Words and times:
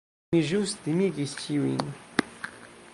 Mi 0.35 0.39
ĵus 0.51 0.73
timigis 0.87 1.37
ĉiujn. 1.45 1.95